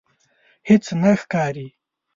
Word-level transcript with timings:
هیڅ 0.69 0.85
نه 1.01 1.11
ښکاري 1.21 1.67